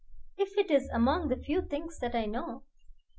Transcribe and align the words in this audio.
"If 0.35 0.57
it 0.57 0.71
is 0.71 0.89
among 0.89 1.27
the 1.27 1.35
few 1.37 1.61
things 1.61 1.99
that 1.99 2.15
I 2.15 2.25
know." 2.25 2.63